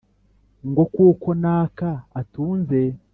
ngo 0.69 0.83
kuko 0.93 1.27
naka 1.41 1.91
atunze 2.19 2.81